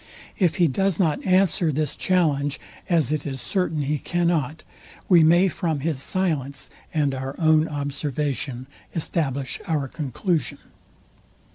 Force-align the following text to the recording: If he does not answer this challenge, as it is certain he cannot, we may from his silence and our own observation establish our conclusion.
If 0.39 0.55
he 0.55 0.67
does 0.67 0.97
not 0.99 1.23
answer 1.27 1.71
this 1.71 1.95
challenge, 1.95 2.59
as 2.89 3.11
it 3.11 3.27
is 3.27 3.39
certain 3.39 3.83
he 3.83 3.99
cannot, 3.99 4.63
we 5.07 5.23
may 5.23 5.47
from 5.47 5.81
his 5.81 6.01
silence 6.01 6.71
and 6.91 7.13
our 7.13 7.35
own 7.37 7.67
observation 7.67 8.65
establish 8.95 9.61
our 9.67 9.87
conclusion. 9.87 10.57